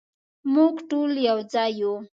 مونږ 0.53 0.75
ټول 0.89 1.11
یو 1.29 1.37
ځای 1.53 1.69
یو 1.79 1.93